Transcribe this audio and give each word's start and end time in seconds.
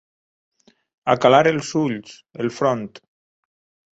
Acalar 1.15 1.41
els 1.51 1.69
ulls, 1.81 2.17
el 2.45 2.51
front. 2.61 2.87